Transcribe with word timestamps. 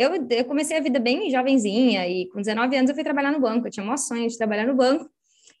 eu, 0.00 0.26
eu 0.30 0.44
comecei 0.46 0.78
a 0.78 0.80
vida 0.80 0.98
bem 0.98 1.30
jovenzinha 1.30 2.08
e 2.08 2.26
com 2.30 2.38
19 2.38 2.74
anos 2.74 2.88
eu 2.88 2.94
fui 2.94 3.04
trabalhar 3.04 3.30
no 3.30 3.38
banco. 3.38 3.66
Eu 3.66 3.70
tinha 3.70 3.84
um 3.84 3.96
sonho 3.98 4.26
de 4.26 4.38
trabalhar 4.38 4.66
no 4.66 4.74
banco. 4.74 5.10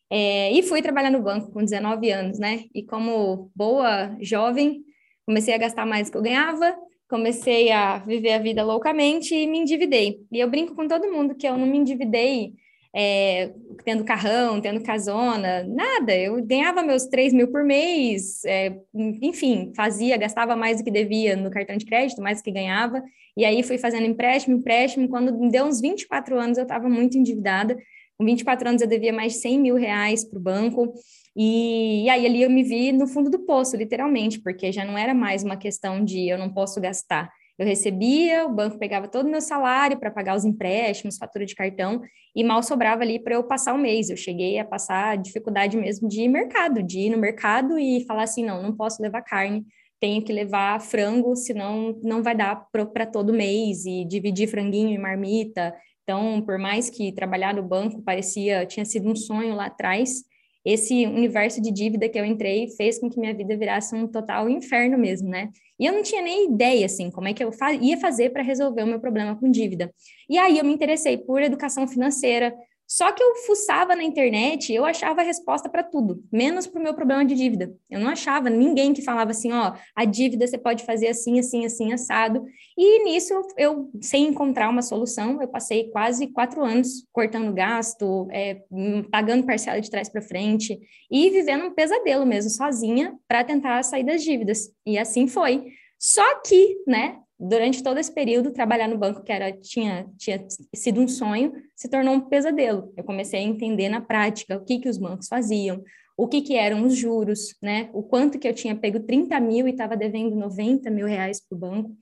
É, 0.08 0.50
e 0.52 0.62
fui 0.62 0.80
trabalhar 0.80 1.10
no 1.10 1.22
banco 1.22 1.52
com 1.52 1.62
19 1.62 2.10
anos, 2.10 2.38
né? 2.38 2.64
E 2.74 2.82
como 2.82 3.52
boa 3.54 4.16
jovem, 4.20 4.82
comecei 5.26 5.52
a 5.52 5.58
gastar 5.58 5.84
mais 5.84 6.08
do 6.08 6.12
que 6.12 6.18
eu 6.18 6.22
ganhava, 6.22 6.74
comecei 7.08 7.70
a 7.70 7.98
viver 7.98 8.32
a 8.32 8.38
vida 8.38 8.64
loucamente 8.64 9.34
e 9.34 9.46
me 9.46 9.58
endividei. 9.58 10.20
E 10.32 10.40
eu 10.40 10.48
brinco 10.48 10.74
com 10.74 10.88
todo 10.88 11.12
mundo 11.12 11.34
que 11.34 11.46
eu 11.46 11.58
não 11.58 11.66
me 11.66 11.76
endividei 11.76 12.54
é, 12.94 13.52
tendo 13.84 14.04
carrão, 14.04 14.60
tendo 14.60 14.82
casona, 14.82 15.64
nada. 15.64 16.14
Eu 16.14 16.44
ganhava 16.44 16.82
meus 16.82 17.06
3 17.06 17.32
mil 17.32 17.48
por 17.48 17.62
mês, 17.64 18.44
é, 18.44 18.76
enfim, 18.94 19.72
fazia, 19.76 20.16
gastava 20.16 20.56
mais 20.56 20.78
do 20.78 20.84
que 20.84 20.90
devia 20.90 21.36
no 21.36 21.50
cartão 21.50 21.76
de 21.76 21.86
crédito, 21.86 22.22
mais 22.22 22.38
do 22.40 22.44
que 22.44 22.50
ganhava. 22.50 23.02
E 23.36 23.44
aí 23.44 23.62
fui 23.62 23.78
fazendo 23.78 24.06
empréstimo, 24.06 24.56
empréstimo. 24.56 25.08
Quando 25.08 25.48
deu 25.50 25.64
uns 25.64 25.80
24 25.80 26.38
anos, 26.38 26.58
eu 26.58 26.64
estava 26.64 26.88
muito 26.88 27.16
endividada. 27.16 27.76
Com 28.18 28.24
24 28.24 28.68
anos, 28.68 28.82
eu 28.82 28.88
devia 28.88 29.12
mais 29.12 29.34
de 29.34 29.38
100 29.38 29.58
mil 29.60 29.76
reais 29.76 30.24
para 30.24 30.38
o 30.38 30.42
banco. 30.42 30.92
E, 31.36 32.04
e 32.04 32.08
aí 32.10 32.26
ali 32.26 32.42
eu 32.42 32.50
me 32.50 32.62
vi 32.62 32.92
no 32.92 33.06
fundo 33.06 33.30
do 33.30 33.38
poço, 33.38 33.76
literalmente, 33.76 34.40
porque 34.40 34.72
já 34.72 34.84
não 34.84 34.98
era 34.98 35.14
mais 35.14 35.44
uma 35.44 35.56
questão 35.56 36.04
de 36.04 36.28
eu 36.28 36.36
não 36.36 36.52
posso 36.52 36.80
gastar 36.80 37.30
eu 37.60 37.66
recebia, 37.66 38.46
o 38.46 38.54
banco 38.54 38.78
pegava 38.78 39.06
todo 39.06 39.26
o 39.26 39.30
meu 39.30 39.42
salário 39.42 39.98
para 39.98 40.10
pagar 40.10 40.34
os 40.34 40.46
empréstimos, 40.46 41.18
fatura 41.18 41.44
de 41.44 41.54
cartão, 41.54 42.00
e 42.34 42.42
mal 42.42 42.62
sobrava 42.62 43.02
ali 43.02 43.22
para 43.22 43.34
eu 43.34 43.44
passar 43.44 43.74
o 43.74 43.78
mês. 43.78 44.08
Eu 44.08 44.16
cheguei 44.16 44.58
a 44.58 44.64
passar 44.64 45.18
dificuldade 45.18 45.76
mesmo 45.76 46.08
de 46.08 46.26
mercado, 46.26 46.82
de 46.82 47.00
ir 47.00 47.10
no 47.10 47.18
mercado 47.18 47.78
e 47.78 48.02
falar 48.06 48.22
assim: 48.22 48.46
não, 48.46 48.62
não 48.62 48.74
posso 48.74 49.02
levar 49.02 49.20
carne, 49.20 49.62
tenho 50.00 50.24
que 50.24 50.32
levar 50.32 50.80
frango, 50.80 51.36
senão 51.36 52.00
não 52.02 52.22
vai 52.22 52.34
dar 52.34 52.66
para 52.72 53.04
todo 53.04 53.30
mês, 53.30 53.84
e 53.84 54.06
dividir 54.06 54.48
franguinho 54.48 54.94
e 54.94 54.98
marmita. 54.98 55.74
Então, 56.02 56.40
por 56.40 56.58
mais 56.58 56.88
que 56.88 57.12
trabalhar 57.12 57.52
no 57.52 57.62
banco 57.62 58.00
parecia, 58.00 58.64
tinha 58.64 58.86
sido 58.86 59.06
um 59.06 59.14
sonho 59.14 59.54
lá 59.54 59.66
atrás, 59.66 60.22
esse 60.64 61.06
universo 61.06 61.60
de 61.60 61.70
dívida 61.70 62.08
que 62.08 62.18
eu 62.18 62.24
entrei 62.24 62.68
fez 62.76 62.98
com 62.98 63.08
que 63.08 63.18
minha 63.18 63.34
vida 63.34 63.56
virasse 63.56 63.94
um 63.94 64.06
total 64.06 64.48
inferno 64.48 64.98
mesmo, 64.98 65.28
né? 65.28 65.50
E 65.78 65.86
eu 65.86 65.92
não 65.92 66.02
tinha 66.02 66.20
nem 66.20 66.52
ideia, 66.52 66.84
assim, 66.84 67.10
como 67.10 67.28
é 67.28 67.32
que 67.32 67.42
eu 67.42 67.50
fa 67.52 67.72
ia 67.72 67.96
fazer 67.98 68.30
para 68.30 68.42
resolver 68.42 68.82
o 68.82 68.86
meu 68.86 69.00
problema 69.00 69.34
com 69.36 69.50
dívida. 69.50 69.92
E 70.28 70.36
aí 70.36 70.58
eu 70.58 70.64
me 70.64 70.72
interessei 70.72 71.16
por 71.16 71.42
educação 71.42 71.88
financeira, 71.88 72.54
só 72.92 73.12
que 73.12 73.22
eu 73.22 73.36
fuçava 73.46 73.94
na 73.94 74.02
internet, 74.02 74.72
eu 74.72 74.84
achava 74.84 75.20
a 75.20 75.24
resposta 75.24 75.68
para 75.68 75.84
tudo, 75.84 76.24
menos 76.32 76.66
para 76.66 76.80
o 76.80 76.82
meu 76.82 76.92
problema 76.92 77.24
de 77.24 77.36
dívida. 77.36 77.72
Eu 77.88 78.00
não 78.00 78.08
achava 78.08 78.50
ninguém 78.50 78.92
que 78.92 79.00
falava 79.00 79.30
assim, 79.30 79.52
ó, 79.52 79.74
a 79.94 80.04
dívida 80.04 80.44
você 80.44 80.58
pode 80.58 80.84
fazer 80.84 81.06
assim, 81.06 81.38
assim, 81.38 81.64
assim, 81.64 81.92
assado. 81.92 82.44
E 82.76 83.04
nisso, 83.04 83.32
eu, 83.56 83.92
sem 84.00 84.26
encontrar 84.26 84.68
uma 84.68 84.82
solução, 84.82 85.40
eu 85.40 85.46
passei 85.46 85.88
quase 85.90 86.26
quatro 86.32 86.64
anos 86.64 87.06
cortando 87.12 87.52
gasto, 87.52 88.26
é, 88.32 88.60
pagando 89.08 89.46
parcela 89.46 89.80
de 89.80 89.88
trás 89.88 90.08
para 90.08 90.20
frente 90.20 90.76
e 91.08 91.30
vivendo 91.30 91.66
um 91.66 91.72
pesadelo 91.72 92.26
mesmo, 92.26 92.50
sozinha, 92.50 93.16
para 93.28 93.44
tentar 93.44 93.84
sair 93.84 94.02
das 94.02 94.20
dívidas. 94.20 94.68
E 94.84 94.98
assim 94.98 95.28
foi. 95.28 95.64
Só 95.96 96.40
que, 96.40 96.82
né, 96.88 97.20
durante 97.40 97.82
todo 97.82 97.98
esse 97.98 98.12
período, 98.12 98.52
trabalhar 98.52 98.86
no 98.86 98.98
banco, 98.98 99.22
que 99.22 99.32
era, 99.32 99.50
tinha, 99.50 100.06
tinha 100.18 100.44
sido 100.74 101.00
um 101.00 101.08
sonho, 101.08 101.52
se 101.74 101.88
tornou 101.88 102.14
um 102.14 102.20
pesadelo. 102.20 102.92
Eu 102.94 103.02
comecei 103.02 103.40
a 103.40 103.42
entender 103.42 103.88
na 103.88 104.02
prática 104.02 104.58
o 104.58 104.64
que, 104.64 104.78
que 104.78 104.88
os 104.88 104.98
bancos 104.98 105.26
faziam, 105.26 105.82
o 106.18 106.28
que, 106.28 106.42
que 106.42 106.54
eram 106.54 106.84
os 106.84 106.94
juros, 106.94 107.56
né? 107.62 107.88
O 107.94 108.02
quanto 108.02 108.38
que 108.38 108.46
eu 108.46 108.52
tinha 108.52 108.76
pego 108.76 109.00
30 109.00 109.40
mil 109.40 109.66
e 109.66 109.70
estava 109.70 109.96
devendo 109.96 110.36
90 110.36 110.90
mil 110.90 111.06
reais 111.06 111.40
para 111.40 111.56
o 111.56 111.58
banco. 111.58 111.96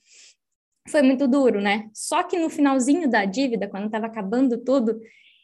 Foi 0.89 1.03
muito 1.03 1.29
duro, 1.29 1.61
né? 1.61 1.89
Só 1.95 2.25
que 2.25 2.37
no 2.37 2.51
finalzinho 2.51 3.09
da 3.09 3.25
dívida, 3.25 3.69
quando 3.69 3.87
estava 3.87 4.07
acabando 4.07 4.59
tudo, 4.59 4.99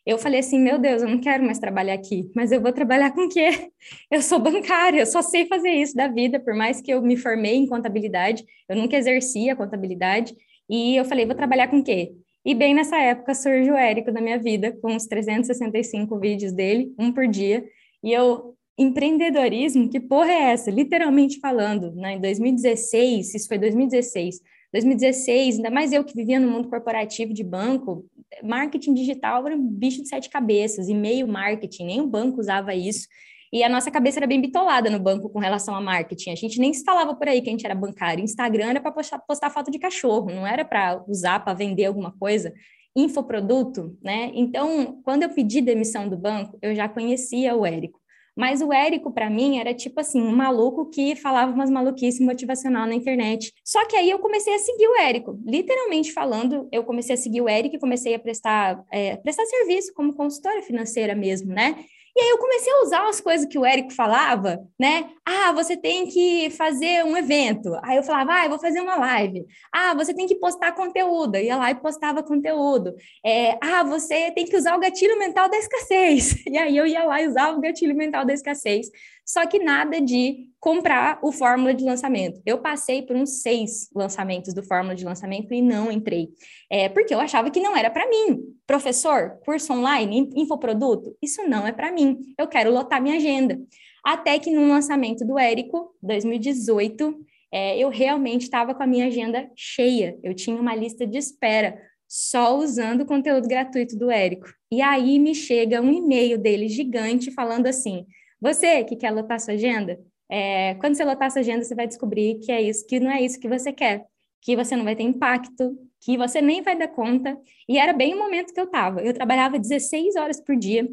eu 0.07 0.19
falei 0.19 0.41
assim, 0.41 0.59
meu 0.59 0.79
Deus, 0.79 1.03
eu 1.03 1.09
não 1.09 1.19
quero 1.19 1.43
mais 1.43 1.59
trabalhar 1.59 1.95
aqui, 1.95 2.31
mas 2.35 2.53
eu 2.53 2.61
vou 2.61 2.73
trabalhar 2.73 3.13
com 3.13 3.23
o 3.23 3.29
quê? 3.29 3.71
Eu 4.11 4.21
sou 4.23 4.39
bancária, 4.39 5.01
eu 5.01 5.07
só 5.07 5.21
sei 5.21 5.47
fazer 5.47 5.71
isso 5.71 5.95
da 5.95 6.09
vida, 6.09 6.41
por 6.41 6.55
mais 6.55 6.81
que 6.81 6.91
eu 6.91 7.03
me 7.03 7.17
formei 7.17 7.55
em 7.57 7.67
contabilidade, 7.67 8.45
eu 8.69 8.77
nunca 8.77 8.97
exerci 8.97 9.51
a 9.51 9.57
contabilidade, 9.57 10.35
e 10.69 10.97
eu 10.97 11.05
falei, 11.05 11.27
vou 11.27 11.35
trabalhar 11.35 11.69
com 11.69 11.79
o 11.79 11.85
quê? 11.85 12.15
E 12.45 12.55
bem 12.55 12.75
nessa 12.75 12.97
época 12.97 13.35
surge 13.35 13.71
o 13.71 13.77
Érico 13.77 14.13
da 14.13 14.21
minha 14.21 14.39
vida, 14.39 14.73
com 14.81 14.93
uns 14.93 15.07
365 15.07 16.19
vídeos 16.19 16.53
dele, 16.53 16.95
um 16.99 17.13
por 17.13 17.27
dia, 17.27 17.65
e 18.03 18.13
eu, 18.13 18.55
empreendedorismo, 18.79 19.89
que 19.89 20.01
porra 20.01 20.31
é 20.31 20.43
essa? 20.53 20.71
Literalmente 20.71 21.41
falando, 21.41 21.93
né? 21.95 22.15
em 22.15 22.21
2016, 22.21 23.35
isso 23.35 23.49
foi 23.49 23.59
2016, 23.59 24.41
2016, 24.73 25.57
ainda 25.57 25.71
mais 25.71 25.93
eu 25.93 26.05
que 26.05 26.15
vivia 26.15 26.41
no 26.41 26.51
mundo 26.51 26.69
corporativo 26.69 27.33
de 27.33 27.45
banco, 27.45 28.05
marketing 28.43 28.95
digital 28.95 29.47
era 29.47 29.57
um 29.57 29.67
bicho 29.67 30.03
de 30.03 30.09
sete 30.09 30.29
cabeças, 30.29 30.89
e-mail 30.89 31.27
marketing, 31.29 31.85
nem 31.87 32.01
o 32.01 32.07
banco 32.07 32.41
usava 32.41 32.75
isso. 32.75 33.07
E 33.53 33.63
a 33.63 33.69
nossa 33.69 33.89
cabeça 33.89 34.19
era 34.19 34.27
bem 34.27 34.41
bitolada 34.41 34.91
no 34.91 34.99
banco 34.99 35.31
com 35.31 35.39
relação 35.39 35.77
a 35.77 35.81
marketing. 35.81 36.31
A 36.31 36.35
gente 36.35 36.59
nem 36.59 36.75
se 36.75 36.83
falava 36.83 37.15
por 37.15 37.29
aí 37.29 37.41
que 37.41 37.49
a 37.49 37.53
gente 37.53 37.65
era 37.65 37.75
bancário. 37.75 38.25
Instagram 38.25 38.71
era 38.71 38.81
para 38.81 38.91
postar, 38.91 39.21
postar 39.21 39.49
foto 39.51 39.71
de 39.71 39.79
cachorro, 39.79 40.29
não 40.29 40.45
era 40.45 40.65
para 40.65 41.05
usar 41.07 41.39
para 41.39 41.55
vender 41.55 41.85
alguma 41.85 42.11
coisa. 42.19 42.53
Infoproduto, 42.97 43.97
né? 44.03 44.33
Então, 44.35 45.01
quando 45.05 45.23
eu 45.23 45.29
pedi 45.29 45.61
demissão 45.61 46.09
do 46.09 46.17
banco, 46.17 46.59
eu 46.61 46.75
já 46.75 46.89
conhecia 46.89 47.55
o 47.55 47.65
Érico. 47.65 48.01
Mas 48.37 48.61
o 48.61 48.73
Érico, 48.73 49.13
para 49.13 49.31
mim, 49.31 49.59
era 49.59 49.73
tipo 49.73 50.01
assim, 50.01 50.21
um 50.21 50.35
maluco 50.35 50.91
que 50.91 51.15
falava 51.15 51.53
umas 51.53 51.71
maluquices 51.71 52.21
motivacional 52.21 52.87
na 52.87 52.95
internet. 52.95 53.53
Só 53.65 53.87
que 53.87 53.97
aí 53.97 54.11
eu 54.11 54.19
comecei 54.19 54.55
a 54.55 54.59
seguir 54.59 54.89
o 54.89 54.97
Érico. 55.01 55.39
Literalmente 55.47 56.13
falando, 56.13 56.69
eu 56.73 56.85
comecei 56.85 57.15
a 57.15 57.19
seguir 57.19 57.41
o 57.41 57.49
Érico 57.49 57.77
e 57.77 57.81
comecei 57.81 58.15
a 58.15 58.19
prestar, 58.19 58.85
é, 58.91 59.17
prestar 59.17 59.47
serviço 59.47 59.95
como 59.95 60.15
consultora 60.15 60.63
financeira 60.63 61.15
mesmo, 61.15 61.53
né? 61.53 61.77
E 62.17 62.21
aí 62.21 62.31
eu 62.31 62.39
comecei 62.39 62.73
a 62.73 62.83
usar 62.83 63.09
as 63.09 63.21
coisas 63.21 63.47
que 63.47 63.59
o 63.59 63.65
Érico 63.65 63.93
falava, 63.93 64.61
né? 64.79 65.11
Ah, 65.25 65.51
você 65.53 65.77
tem 65.77 66.07
que 66.07 66.49
fazer 66.51 67.05
um 67.05 67.17
evento. 67.17 67.77
Aí 67.83 67.97
eu 67.97 68.05
falava, 68.05 68.35
ah, 68.35 68.45
eu 68.45 68.51
vou 68.51 68.59
fazer 68.59 68.81
uma 68.81 68.95
live. 68.95 69.45
Ah, 69.73 69.95
você 69.95 70.15
tem 70.15 70.27
que 70.27 70.37
postar 70.37 70.73
conteúdo. 70.73 71.35
Eu 71.35 71.43
ia 71.43 71.57
lá 71.57 71.73
e 71.73 71.75
postava 71.75 72.23
conteúdo. 72.23 72.95
É, 73.25 73.59
ah, 73.61 73.83
você 73.83 74.31
tem 74.31 74.45
que 74.45 74.57
usar 74.57 74.77
o 74.77 74.81
gatilho 74.81 75.19
mental 75.19 75.49
da 75.49 75.59
escassez. 75.59 76.35
E 76.55 76.57
aí 76.57 76.77
eu 76.77 76.87
ia 76.87 77.03
lá 77.05 77.21
e 77.21 77.27
usava 77.27 77.59
o 77.59 77.61
gatilho 77.61 77.97
mental 77.97 78.25
da 78.25 78.33
escassez 78.33 78.89
só 79.25 79.47
que 79.47 79.59
nada 79.59 80.01
de 80.01 80.51
comprar 80.61 81.19
o 81.23 81.33
fórmula 81.33 81.73
de 81.73 81.85
lançamento. 81.85 82.41
Eu 82.45 82.59
passei 82.59 83.03
por 83.03 83.17
uns 83.17 83.41
seis 83.41 83.89
lançamentos 83.95 84.53
do 84.53 84.63
fórmula 84.63 84.95
de 84.95 85.05
lançamento 85.05 85.53
e 85.53 85.63
não 85.63 85.91
entrei, 85.91 86.29
é, 86.75 86.89
porque 86.89 87.15
eu 87.15 87.21
achava 87.21 87.53
que 87.53 87.61
não 87.61 87.77
era 87.77 87.89
para 87.89 88.11
mim. 88.11 88.53
Professor, 88.67 89.39
curso 89.45 89.73
online, 89.73 90.29
infoproduto, 90.35 91.17
isso 91.23 91.47
não 91.47 91.65
é 91.65 91.71
para 91.71 91.93
mim. 91.93 92.19
Eu 92.37 92.49
quero 92.49 92.73
lotar 92.73 93.01
minha 93.01 93.15
agenda. 93.15 93.57
Até 94.05 94.41
que 94.41 94.51
no 94.51 94.67
lançamento 94.67 95.25
do 95.25 95.39
Érico, 95.39 95.95
2018, 96.03 97.17
é, 97.53 97.79
eu 97.79 97.91
realmente 97.91 98.43
estava 98.43 98.75
com 98.75 98.83
a 98.83 98.89
minha 98.89 99.07
agenda 99.07 99.49
cheia. 99.55 100.19
Eu 100.21 100.35
tinha 100.35 100.57
uma 100.57 100.75
lista 100.75 101.07
de 101.07 101.17
espera 101.17 101.81
só 102.09 102.59
usando 102.59 103.03
o 103.03 103.07
conteúdo 103.07 103.47
gratuito 103.47 103.97
do 103.97 104.11
Érico. 104.11 104.49
E 104.69 104.83
aí 104.83 105.21
me 105.21 105.33
chega 105.33 105.81
um 105.81 105.93
e-mail 105.93 106.37
dele 106.37 106.67
gigante 106.67 107.31
falando 107.31 107.69
assim: 107.69 108.05
você 108.41 108.83
que 108.83 108.97
quer 108.97 109.13
lotar 109.13 109.39
sua 109.39 109.55
agenda, 109.55 109.97
é, 110.29 110.75
quando 110.81 110.97
você 110.97 111.05
lotar 111.05 111.31
sua 111.31 111.41
agenda, 111.41 111.63
você 111.63 111.77
vai 111.77 111.87
descobrir 111.87 112.41
que 112.41 112.51
é 112.51 112.61
isso, 112.61 112.85
que 112.85 112.99
não 112.99 113.13
é 113.13 113.23
isso 113.23 113.39
que 113.39 113.49
você 113.49 113.73
quer, 113.73 114.07
que 114.45 114.55
você 114.55 114.77
não 114.77 114.85
vai 114.85 114.95
ter 114.95 115.03
impacto, 115.03 115.77
que 116.01 116.19
você 116.19 116.43
nem 116.43 116.63
vai 116.63 116.79
dar 116.79 116.89
conta. 116.89 117.37
E 117.67 117.79
era 117.79 117.95
bem 117.95 118.15
o 118.15 118.19
momento 118.19 118.53
que 118.53 118.61
eu 118.61 118.67
estava. 118.67 119.01
Eu 119.01 119.15
trabalhava 119.15 119.59
16 119.59 120.17
horas 120.17 120.39
por 120.39 120.55
dia 120.55 120.87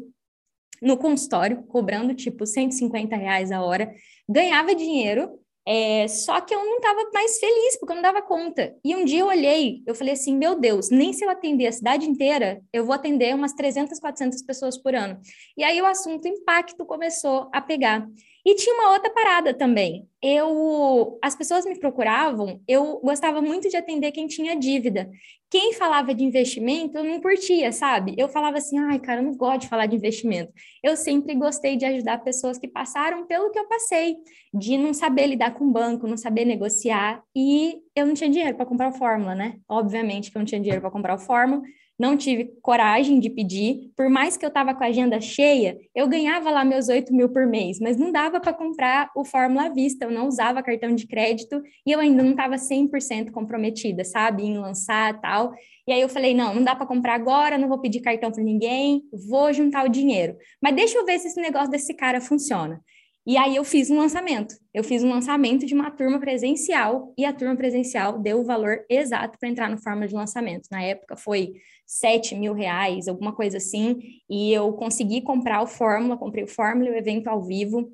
no 0.80 0.96
consultório, 0.96 1.62
cobrando 1.64 2.14
tipo 2.14 2.44
150 2.44 3.14
reais 3.14 3.52
a 3.52 3.62
hora, 3.62 3.94
ganhava 4.28 4.74
dinheiro, 4.74 5.38
é, 5.64 6.08
só 6.08 6.40
que 6.40 6.52
eu 6.52 6.58
não 6.58 6.76
estava 6.78 7.08
mais 7.14 7.38
feliz, 7.38 7.78
porque 7.78 7.92
eu 7.92 7.96
não 7.96 8.02
dava 8.02 8.20
conta. 8.20 8.74
E 8.84 8.96
um 8.96 9.04
dia 9.04 9.20
eu 9.20 9.28
olhei, 9.28 9.82
eu 9.86 9.94
falei 9.94 10.14
assim, 10.14 10.36
meu 10.36 10.58
Deus, 10.58 10.90
nem 10.90 11.12
se 11.12 11.24
eu 11.24 11.30
atender 11.30 11.68
a 11.68 11.72
cidade 11.72 12.08
inteira, 12.08 12.60
eu 12.72 12.84
vou 12.84 12.94
atender 12.94 13.34
umas 13.34 13.52
300, 13.52 14.00
400 14.00 14.42
pessoas 14.42 14.76
por 14.76 14.94
ano. 14.94 15.20
E 15.56 15.62
aí 15.62 15.80
o 15.80 15.86
assunto 15.86 16.26
impacto 16.26 16.84
começou 16.84 17.48
a 17.52 17.60
pegar. 17.60 18.08
E 18.44 18.56
tinha 18.56 18.74
uma 18.74 18.92
outra 18.92 19.10
parada 19.10 19.54
também. 19.54 20.08
Eu, 20.20 21.18
as 21.22 21.34
pessoas 21.36 21.64
me 21.64 21.78
procuravam, 21.78 22.60
eu 22.66 23.00
gostava 23.00 23.40
muito 23.40 23.68
de 23.68 23.76
atender 23.76 24.10
quem 24.10 24.26
tinha 24.26 24.56
dívida. 24.56 25.08
Quem 25.48 25.74
falava 25.74 26.14
de 26.14 26.24
investimento, 26.24 26.96
eu 26.96 27.04
não 27.04 27.20
curtia, 27.20 27.70
sabe? 27.70 28.14
Eu 28.18 28.28
falava 28.28 28.58
assim, 28.58 28.78
ai, 28.78 28.98
cara, 28.98 29.20
eu 29.20 29.24
não 29.24 29.36
gosto 29.36 29.62
de 29.62 29.68
falar 29.68 29.86
de 29.86 29.94
investimento. 29.94 30.52
Eu 30.82 30.96
sempre 30.96 31.34
gostei 31.34 31.76
de 31.76 31.84
ajudar 31.84 32.24
pessoas 32.24 32.58
que 32.58 32.66
passaram 32.66 33.26
pelo 33.26 33.50
que 33.50 33.58
eu 33.58 33.68
passei, 33.68 34.16
de 34.52 34.76
não 34.76 34.92
saber 34.92 35.26
lidar 35.26 35.54
com 35.54 35.70
banco, 35.70 36.06
não 36.06 36.16
saber 36.16 36.44
negociar, 36.44 37.22
e 37.36 37.80
eu 37.94 38.06
não 38.06 38.14
tinha 38.14 38.30
dinheiro 38.30 38.56
para 38.56 38.66
comprar 38.66 38.88
o 38.88 38.92
fórmula, 38.92 39.34
né? 39.34 39.58
Obviamente 39.68 40.30
que 40.30 40.36
eu 40.36 40.40
não 40.40 40.46
tinha 40.46 40.60
dinheiro 40.60 40.80
para 40.80 40.90
comprar 40.90 41.14
o 41.14 41.18
fórmula, 41.18 41.62
não 42.02 42.16
tive 42.16 42.52
coragem 42.60 43.20
de 43.20 43.30
pedir. 43.30 43.92
Por 43.96 44.10
mais 44.10 44.36
que 44.36 44.44
eu 44.44 44.48
estava 44.48 44.74
com 44.74 44.82
a 44.82 44.88
agenda 44.88 45.20
cheia, 45.20 45.78
eu 45.94 46.08
ganhava 46.08 46.50
lá 46.50 46.64
meus 46.64 46.88
8 46.88 47.14
mil 47.14 47.28
por 47.28 47.46
mês, 47.46 47.78
mas 47.78 47.96
não 47.96 48.10
dava 48.10 48.40
para 48.40 48.52
comprar 48.52 49.08
o 49.14 49.24
Fórmula 49.24 49.66
à 49.66 49.68
vista, 49.68 50.04
eu 50.04 50.10
não 50.10 50.26
usava 50.26 50.64
cartão 50.64 50.92
de 50.96 51.06
crédito 51.06 51.62
e 51.86 51.92
eu 51.92 52.00
ainda 52.00 52.20
não 52.20 52.32
estava 52.32 52.56
100% 52.56 53.30
comprometida, 53.30 54.04
sabe, 54.04 54.42
em 54.42 54.58
lançar 54.58 55.20
tal. 55.20 55.52
E 55.86 55.92
aí 55.92 56.00
eu 56.00 56.08
falei, 56.08 56.34
não, 56.34 56.52
não 56.52 56.64
dá 56.64 56.74
para 56.74 56.86
comprar 56.86 57.14
agora, 57.14 57.56
não 57.56 57.68
vou 57.68 57.78
pedir 57.78 58.00
cartão 58.00 58.32
para 58.32 58.42
ninguém, 58.42 59.04
vou 59.28 59.52
juntar 59.52 59.84
o 59.84 59.88
dinheiro. 59.88 60.36
Mas 60.60 60.74
deixa 60.74 60.98
eu 60.98 61.06
ver 61.06 61.20
se 61.20 61.28
esse 61.28 61.40
negócio 61.40 61.70
desse 61.70 61.94
cara 61.94 62.20
funciona. 62.20 62.80
E 63.24 63.36
aí 63.36 63.54
eu 63.54 63.62
fiz 63.62 63.88
um 63.88 63.98
lançamento. 63.98 64.56
Eu 64.74 64.82
fiz 64.82 65.04
um 65.04 65.08
lançamento 65.08 65.64
de 65.64 65.74
uma 65.74 65.92
turma 65.92 66.18
presencial 66.18 67.14
e 67.16 67.24
a 67.24 67.32
turma 67.32 67.54
presencial 67.54 68.18
deu 68.18 68.40
o 68.40 68.44
valor 68.44 68.84
exato 68.90 69.38
para 69.38 69.48
entrar 69.48 69.70
no 69.70 69.78
forma 69.78 70.08
de 70.08 70.14
lançamento. 70.14 70.68
Na 70.72 70.82
época 70.82 71.16
foi 71.16 71.52
7 71.86 72.34
mil 72.34 72.52
reais, 72.52 73.06
alguma 73.06 73.32
coisa 73.32 73.58
assim, 73.58 73.96
e 74.28 74.52
eu 74.52 74.72
consegui 74.72 75.20
comprar 75.20 75.62
o 75.62 75.68
Fórmula, 75.68 76.16
comprei 76.16 76.42
o 76.42 76.48
Fórmula 76.48 76.88
e 76.88 76.92
o 76.92 76.96
evento 76.96 77.28
ao 77.28 77.40
vivo. 77.40 77.92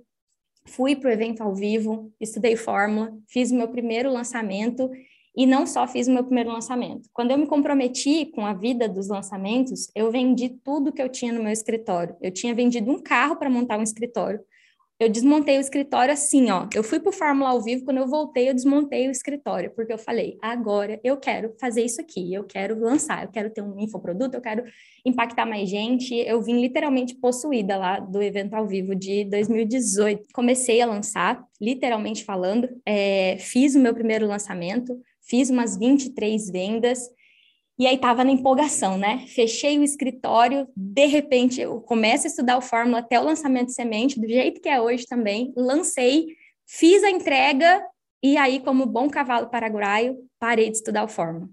Fui 0.65 0.97
para 0.97 1.11
o 1.11 1.13
evento 1.13 1.43
ao 1.43 1.55
vivo, 1.55 2.11
estudei 2.19 2.57
Fórmula, 2.57 3.13
fiz 3.29 3.51
o 3.51 3.55
meu 3.55 3.69
primeiro 3.69 4.11
lançamento 4.11 4.91
e 5.37 5.45
não 5.45 5.67
só 5.67 5.87
fiz 5.87 6.09
o 6.09 6.13
meu 6.13 6.25
primeiro 6.25 6.51
lançamento. 6.51 7.09
Quando 7.13 7.33
eu 7.33 7.39
me 7.39 7.47
comprometi 7.47 8.27
com 8.27 8.47
a 8.47 8.55
vida 8.55 8.89
dos 8.89 9.09
lançamentos, 9.09 9.91
eu 9.95 10.11
vendi 10.11 10.49
tudo 10.49 10.93
que 10.93 11.03
eu 11.03 11.09
tinha 11.09 11.35
no 11.35 11.43
meu 11.43 11.53
escritório. 11.53 12.17
Eu 12.23 12.31
tinha 12.31 12.55
vendido 12.55 12.91
um 12.91 12.99
carro 12.99 13.37
para 13.37 13.51
montar 13.51 13.79
um 13.79 13.83
escritório 13.83 14.41
eu 15.01 15.09
desmontei 15.09 15.59
o 15.59 15.61
escritório 15.61 16.13
assim, 16.13 16.51
ó. 16.51 16.67
Eu 16.75 16.83
fui 16.83 16.99
para 16.99 17.11
o 17.11 17.13
Fórmula 17.13 17.51
ao 17.51 17.63
vivo, 17.63 17.85
quando 17.85 17.99
eu 17.99 18.09
voltei, 18.09 18.49
eu 18.49 18.55
desmontei 18.55 19.07
o 19.07 19.13
escritório, 19.13 19.71
porque 19.75 19.93
eu 19.93 19.99
falei, 19.99 20.37
agora 20.43 20.99
eu 21.05 21.17
quero 21.17 21.55
fazer 21.61 21.85
isso 21.85 22.01
aqui, 22.01 22.35
eu 22.35 22.43
quero 22.43 22.79
lançar, 22.81 23.23
eu 23.23 23.31
quero 23.31 23.51
ter 23.51 23.63
um 23.63 23.79
infoproduto, 23.79 24.37
eu 24.37 24.41
quero 24.41 24.65
impactar 25.05 25.47
mais 25.47 25.69
gente. 25.69 26.15
Eu 26.15 26.43
vim 26.43 26.61
literalmente 26.61 27.15
possuída 27.15 27.77
lá 27.77 28.01
do 28.01 28.21
evento 28.21 28.55
ao 28.55 28.67
vivo 28.67 28.95
de 28.95 29.25
2018. 29.27 30.27
Comecei 30.33 30.81
a 30.81 30.87
lançar, 30.87 31.45
literalmente 31.61 32.25
falando, 32.25 32.69
é, 32.85 33.37
fiz 33.39 33.77
o 33.77 33.81
meu 33.81 33.95
primeiro 33.95 34.27
lançamento, 34.27 35.01
fiz 35.23 35.49
umas 35.49 35.77
23 35.77 36.51
vendas, 36.51 37.09
e 37.79 37.87
aí 37.87 37.95
estava 37.95 38.25
na 38.25 38.33
empolgação, 38.33 38.99
né? 38.99 39.25
Fechei 39.29 39.79
o 39.79 39.85
escritório, 39.85 40.67
de 40.77 41.07
repente 41.07 41.61
eu 41.61 41.81
começo 41.81 42.27
a 42.27 42.31
estudar 42.31 42.59
o 42.59 42.63
Fórmula 42.63 42.99
até 42.99 43.21
o 43.21 43.25
lançamento 43.25 43.67
de 43.67 43.75
semente, 43.75 44.21
do 44.21 44.27
jeito 44.27 44.61
que 44.61 44.69
é 44.69 44.81
hoje 44.81 45.07
também. 45.07 45.53
Lancei, 45.57 46.27
fiz 46.67 47.05
a 47.05 47.11
entrega 47.11 47.81
e 48.23 48.37
aí, 48.37 48.59
como 48.59 48.85
bom 48.85 49.09
cavalo 49.09 49.49
paraguaio, 49.49 50.19
parei 50.41 50.71
de 50.71 50.79
estudar 50.79 51.05
o 51.05 51.09
Fórmula. 51.09 51.49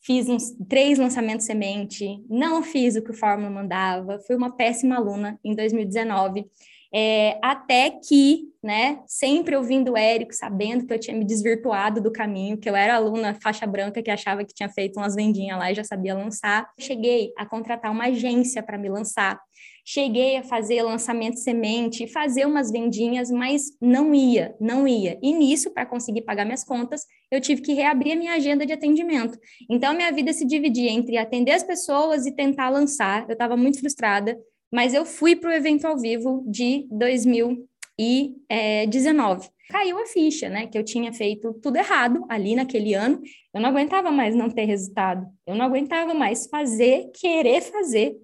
Fiz 0.00 0.28
uns 0.28 0.52
três 0.68 0.98
lançamentos 0.98 1.46
semente, 1.46 2.22
não 2.28 2.62
fiz 2.62 2.94
o 2.96 3.02
que 3.02 3.10
o 3.10 3.14
Fórmula 3.14 3.50
mandava, 3.50 4.20
fui 4.26 4.36
uma 4.36 4.54
péssima 4.54 4.96
aluna 4.96 5.40
em 5.42 5.54
2019. 5.54 6.46
É, 6.92 7.38
até 7.42 7.90
que, 7.90 8.44
né, 8.62 9.00
sempre 9.06 9.54
ouvindo 9.54 9.92
o 9.92 9.96
Érico, 9.96 10.32
sabendo 10.32 10.86
que 10.86 10.94
eu 10.94 10.98
tinha 10.98 11.16
me 11.16 11.24
desvirtuado 11.24 12.00
do 12.00 12.10
caminho, 12.10 12.56
que 12.56 12.68
eu 12.68 12.74
era 12.74 12.94
aluna 12.94 13.36
faixa 13.42 13.66
branca 13.66 14.02
que 14.02 14.10
achava 14.10 14.42
que 14.44 14.54
tinha 14.54 14.70
feito 14.70 14.98
umas 14.98 15.14
vendinhas 15.14 15.58
lá 15.58 15.70
e 15.70 15.74
já 15.74 15.84
sabia 15.84 16.14
lançar, 16.14 16.66
cheguei 16.78 17.32
a 17.36 17.44
contratar 17.44 17.92
uma 17.92 18.06
agência 18.06 18.62
para 18.62 18.78
me 18.78 18.88
lançar. 18.88 19.38
Cheguei 19.84 20.36
a 20.36 20.42
fazer 20.42 20.82
lançamento 20.82 21.38
semente, 21.38 22.06
fazer 22.06 22.46
umas 22.46 22.70
vendinhas, 22.70 23.30
mas 23.30 23.62
não 23.80 24.14
ia, 24.14 24.54
não 24.60 24.86
ia. 24.86 25.18
E 25.22 25.32
nisso, 25.32 25.72
para 25.72 25.86
conseguir 25.86 26.22
pagar 26.22 26.44
minhas 26.44 26.62
contas, 26.62 27.06
eu 27.30 27.40
tive 27.40 27.62
que 27.62 27.72
reabrir 27.72 28.12
a 28.12 28.16
minha 28.16 28.34
agenda 28.34 28.66
de 28.66 28.72
atendimento. 28.74 29.38
Então, 29.70 29.94
minha 29.94 30.12
vida 30.12 30.30
se 30.34 30.44
dividia 30.44 30.90
entre 30.90 31.16
atender 31.16 31.52
as 31.52 31.62
pessoas 31.62 32.26
e 32.26 32.32
tentar 32.32 32.68
lançar. 32.68 33.24
Eu 33.28 33.32
estava 33.32 33.56
muito 33.56 33.80
frustrada 33.80 34.38
mas 34.72 34.94
eu 34.94 35.04
fui 35.04 35.36
para 35.36 35.50
o 35.50 35.52
evento 35.52 35.86
ao 35.86 35.98
vivo 35.98 36.42
de 36.46 36.88
2019. 36.90 39.50
Caiu 39.70 39.98
a 39.98 40.06
ficha, 40.06 40.48
né? 40.48 40.66
Que 40.66 40.78
eu 40.78 40.84
tinha 40.84 41.12
feito 41.12 41.52
tudo 41.62 41.76
errado 41.76 42.24
ali 42.28 42.54
naquele 42.54 42.94
ano. 42.94 43.20
Eu 43.52 43.60
não 43.60 43.68
aguentava 43.68 44.10
mais 44.10 44.34
não 44.34 44.48
ter 44.48 44.64
resultado. 44.64 45.26
Eu 45.46 45.54
não 45.54 45.66
aguentava 45.66 46.14
mais 46.14 46.46
fazer, 46.46 47.10
querer 47.12 47.60
fazer, 47.60 48.16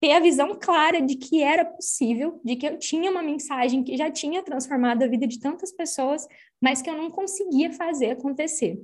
ter 0.00 0.12
a 0.12 0.20
visão 0.20 0.56
clara 0.60 1.00
de 1.00 1.16
que 1.16 1.42
era 1.42 1.64
possível, 1.64 2.40
de 2.44 2.56
que 2.56 2.66
eu 2.66 2.78
tinha 2.78 3.10
uma 3.10 3.22
mensagem 3.22 3.82
que 3.84 3.96
já 3.96 4.10
tinha 4.10 4.42
transformado 4.42 5.02
a 5.02 5.08
vida 5.08 5.26
de 5.26 5.40
tantas 5.40 5.72
pessoas, 5.72 6.26
mas 6.60 6.82
que 6.82 6.90
eu 6.90 6.96
não 6.96 7.10
conseguia 7.10 7.72
fazer 7.72 8.10
acontecer. 8.10 8.78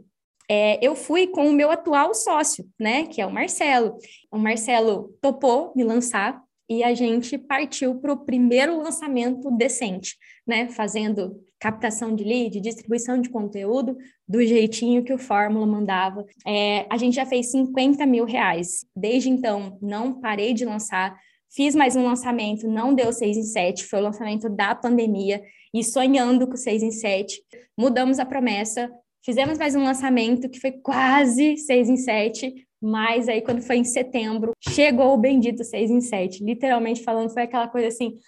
É, 0.49 0.79
eu 0.81 0.95
fui 0.95 1.27
com 1.27 1.49
o 1.49 1.53
meu 1.53 1.71
atual 1.71 2.15
sócio, 2.15 2.67
né, 2.81 3.07
que 3.07 3.21
é 3.21 3.27
o 3.27 3.33
Marcelo. 3.33 3.99
O 4.31 4.39
Marcelo 4.39 5.15
topou 5.21 5.73
me 5.77 5.85
lançar 5.85 6.43
e 6.69 6.85
a 6.85 6.95
gente 6.95 7.39
partiu 7.39 7.95
para 7.97 8.13
o 8.13 8.25
primeiro 8.25 8.77
lançamento 8.77 9.51
decente, 9.51 10.17
né? 10.47 10.69
Fazendo 10.69 11.41
captação 11.59 12.15
de 12.15 12.23
lead, 12.23 12.61
distribuição 12.61 13.21
de 13.21 13.31
conteúdo 13.31 13.97
do 14.29 14.45
jeitinho 14.45 15.03
que 15.03 15.13
o 15.13 15.19
Fórmula 15.19 15.67
mandava. 15.67 16.25
É, 16.47 16.87
a 16.91 16.97
gente 16.97 17.15
já 17.15 17.25
fez 17.25 17.51
50 17.51 18.05
mil 18.07 18.25
reais. 18.25 18.85
Desde 18.95 19.31
então, 19.31 19.79
não 19.81 20.21
parei 20.21 20.53
de 20.53 20.65
lançar. 20.65 21.19
Fiz 21.51 21.75
mais 21.75 21.97
um 21.97 22.05
lançamento, 22.05 22.69
não 22.69 22.95
deu 22.95 23.13
6 23.13 23.37
em 23.39 23.43
7, 23.43 23.87
foi 23.87 24.01
o 24.01 24.03
lançamento 24.03 24.51
da 24.51 24.75
pandemia, 24.75 25.43
e 25.73 25.83
sonhando 25.83 26.47
com 26.47 26.57
6 26.57 26.83
em 26.83 26.91
7, 26.91 27.43
mudamos 27.77 28.19
a 28.19 28.27
promessa, 28.27 28.91
fizemos 29.25 29.59
mais 29.59 29.75
um 29.75 29.83
lançamento 29.83 30.49
que 30.51 30.61
foi 30.61 30.73
quase 30.73 31.57
6 31.57 31.89
em 31.89 31.97
7, 31.97 32.68
mas 32.81 33.29
aí, 33.29 33.43
quando 33.43 33.63
foi 33.63 33.77
em 33.77 33.85
setembro, 33.85 34.53
chegou 34.61 35.13
o 35.15 35.19
bendito 35.19 35.65
6 35.65 35.91
em 35.91 36.01
7. 36.01 36.45
Literalmente 36.45 37.03
falando, 37.03 37.33
foi 37.33 37.43
aquela 37.43 37.69
coisa 37.69 37.89
assim: 37.89 38.19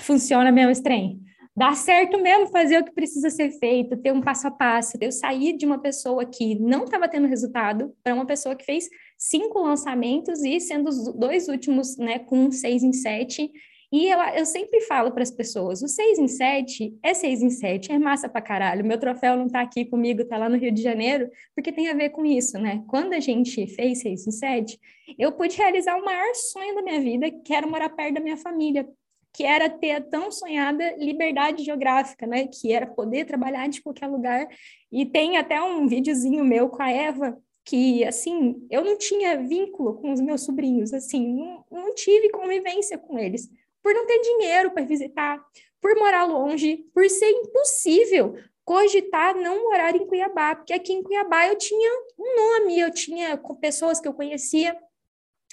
funciona 0.00 0.50
mesmo 0.50 0.70
esse 0.70 0.82
trem. 0.82 1.20
Dá 1.58 1.74
certo 1.74 2.22
mesmo 2.22 2.46
fazer 2.46 2.78
o 2.78 2.84
que 2.84 2.92
precisa 2.92 3.30
ser 3.30 3.50
feito, 3.50 3.96
ter 3.96 4.12
um 4.12 4.20
passo 4.20 4.46
a 4.46 4.50
passo. 4.50 4.96
Eu 5.00 5.10
saí 5.10 5.56
de 5.56 5.66
uma 5.66 5.80
pessoa 5.80 6.24
que 6.24 6.54
não 6.54 6.84
estava 6.84 7.08
tendo 7.08 7.26
resultado 7.26 7.92
para 8.00 8.14
uma 8.14 8.24
pessoa 8.24 8.54
que 8.54 8.64
fez 8.64 8.88
cinco 9.18 9.60
lançamentos 9.60 10.44
e 10.44 10.60
sendo 10.60 10.88
os 10.88 11.12
dois 11.14 11.48
últimos 11.48 11.96
né, 11.96 12.20
com 12.20 12.48
seis 12.52 12.84
em 12.84 12.92
sete 12.92 13.50
e 13.90 14.06
eu, 14.06 14.18
eu 14.18 14.44
sempre 14.44 14.82
falo 14.82 15.10
para 15.12 15.22
as 15.22 15.30
pessoas: 15.30 15.82
o 15.82 15.88
6 15.88 16.18
em 16.18 16.28
7 16.28 16.98
é 17.02 17.14
6 17.14 17.42
em 17.42 17.50
7, 17.50 17.92
é 17.92 17.98
massa 17.98 18.28
pra 18.28 18.42
caralho. 18.42 18.84
Meu 18.84 18.98
troféu 18.98 19.36
não 19.36 19.46
está 19.46 19.62
aqui 19.62 19.84
comigo, 19.86 20.22
está 20.22 20.36
lá 20.36 20.48
no 20.48 20.58
Rio 20.58 20.70
de 20.70 20.82
Janeiro, 20.82 21.30
porque 21.54 21.72
tem 21.72 21.88
a 21.88 21.94
ver 21.94 22.10
com 22.10 22.24
isso, 22.24 22.58
né? 22.58 22.84
Quando 22.86 23.14
a 23.14 23.20
gente 23.20 23.66
fez 23.66 24.00
6 24.00 24.26
em 24.26 24.30
7, 24.30 24.78
eu 25.18 25.32
pude 25.32 25.56
realizar 25.56 25.96
o 25.96 26.04
maior 26.04 26.34
sonho 26.34 26.74
da 26.74 26.82
minha 26.82 27.00
vida, 27.00 27.30
que 27.30 27.54
era 27.54 27.66
morar 27.66 27.88
perto 27.88 28.14
da 28.14 28.20
minha 28.20 28.36
família, 28.36 28.86
que 29.32 29.42
era 29.42 29.70
ter 29.70 29.92
a 29.92 30.00
tão 30.02 30.30
sonhada 30.30 30.96
liberdade 30.98 31.64
geográfica, 31.64 32.26
né? 32.26 32.46
Que 32.46 32.72
era 32.72 32.86
poder 32.86 33.24
trabalhar 33.24 33.68
de 33.68 33.80
qualquer 33.80 34.06
lugar. 34.06 34.48
E 34.92 35.06
tem 35.06 35.38
até 35.38 35.62
um 35.62 35.86
videozinho 35.88 36.44
meu 36.44 36.68
com 36.68 36.82
a 36.82 36.90
Eva, 36.90 37.38
que, 37.64 38.04
assim, 38.04 38.66
eu 38.70 38.84
não 38.84 38.98
tinha 38.98 39.42
vínculo 39.42 39.94
com 39.94 40.12
os 40.12 40.20
meus 40.20 40.42
sobrinhos, 40.42 40.92
assim, 40.94 41.34
não, 41.34 41.64
não 41.70 41.94
tive 41.94 42.30
convivência 42.30 42.96
com 42.96 43.18
eles 43.18 43.50
por 43.88 43.94
não 43.94 44.04
ter 44.04 44.20
dinheiro 44.20 44.70
para 44.70 44.84
visitar, 44.84 45.42
por 45.80 45.96
morar 45.96 46.26
longe, 46.26 46.84
por 46.92 47.08
ser 47.08 47.30
impossível 47.30 48.36
cogitar 48.62 49.34
não 49.34 49.62
morar 49.62 49.96
em 49.96 50.06
Cuiabá, 50.06 50.54
porque 50.54 50.74
aqui 50.74 50.92
em 50.92 51.02
Cuiabá 51.02 51.46
eu 51.46 51.56
tinha 51.56 51.90
um 52.18 52.36
nome, 52.36 52.78
eu 52.78 52.92
tinha 52.92 53.40
pessoas 53.58 53.98
que 53.98 54.06
eu 54.06 54.12
conhecia 54.12 54.76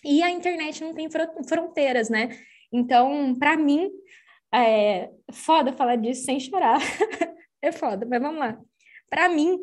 e 0.03 0.21
a 0.21 0.29
internet 0.29 0.83
não 0.83 0.93
tem 0.93 1.07
fronteiras, 1.47 2.09
né? 2.09 2.37
Então, 2.73 3.33
para 3.35 3.55
mim, 3.55 3.89
é 4.53 5.09
foda 5.31 5.71
falar 5.71 5.95
disso 5.95 6.25
sem 6.25 6.37
chorar. 6.37 6.77
é 7.61 7.71
foda, 7.71 8.05
mas 8.05 8.21
vamos 8.21 8.39
lá. 8.41 8.59
Para 9.09 9.29
mim, 9.29 9.57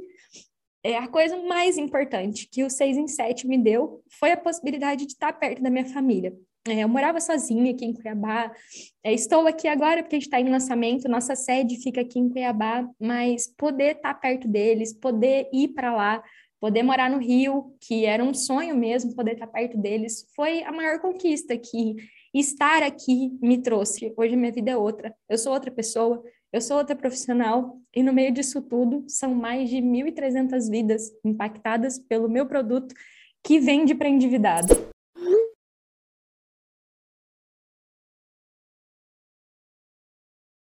é 0.82 0.96
a 0.96 1.06
coisa 1.06 1.36
mais 1.44 1.78
importante 1.78 2.48
que 2.50 2.64
o 2.64 2.70
6 2.70 2.96
em 2.96 3.06
7 3.06 3.46
me 3.46 3.56
deu 3.56 4.02
foi 4.18 4.32
a 4.32 4.36
possibilidade 4.36 5.06
de 5.06 5.12
estar 5.12 5.32
perto 5.32 5.62
da 5.62 5.70
minha 5.70 5.86
família. 5.86 6.34
É, 6.66 6.84
eu 6.84 6.88
morava 6.88 7.20
sozinha 7.20 7.72
aqui 7.72 7.84
em 7.84 7.92
Cuiabá. 7.92 8.52
É, 9.02 9.12
estou 9.12 9.46
aqui 9.46 9.66
agora 9.66 10.02
porque 10.02 10.16
a 10.16 10.18
gente 10.18 10.28
está 10.28 10.40
em 10.40 10.48
lançamento, 10.48 11.08
nossa 11.08 11.34
sede 11.34 11.82
fica 11.82 12.00
aqui 12.00 12.18
em 12.18 12.28
Cuiabá, 12.28 12.88
mas 13.00 13.48
poder 13.56 13.96
estar 13.96 14.14
perto 14.14 14.46
deles, 14.46 14.92
poder 14.92 15.48
ir 15.52 15.68
para 15.68 15.94
lá, 15.94 16.22
poder 16.60 16.84
morar 16.84 17.10
no 17.10 17.18
Rio, 17.18 17.74
que 17.80 18.04
era 18.04 18.22
um 18.22 18.32
sonho 18.32 18.76
mesmo, 18.76 19.14
poder 19.16 19.32
estar 19.32 19.48
perto 19.48 19.76
deles, 19.76 20.28
foi 20.36 20.62
a 20.62 20.70
maior 20.70 21.00
conquista 21.00 21.58
que 21.58 21.96
estar 22.32 22.84
aqui 22.84 23.36
me 23.42 23.60
trouxe. 23.60 24.14
Hoje 24.16 24.36
minha 24.36 24.52
vida 24.52 24.70
é 24.70 24.76
outra. 24.76 25.12
Eu 25.28 25.38
sou 25.38 25.52
outra 25.52 25.72
pessoa, 25.72 26.22
eu 26.52 26.61
sou 26.61 26.76
outra 26.76 26.94
profissional, 26.94 27.78
e 27.94 28.02
no 28.02 28.12
meio 28.12 28.32
disso 28.32 28.61
tudo, 28.61 29.04
são 29.09 29.35
mais 29.35 29.71
de 29.71 29.76
1.300 29.76 30.71
vidas 30.71 31.11
impactadas 31.25 31.99
pelo 31.99 32.28
meu 32.28 32.47
produto 32.47 32.94
que 33.42 33.59
vende 33.59 33.94
para 33.94 34.09
endividado. 34.09 34.91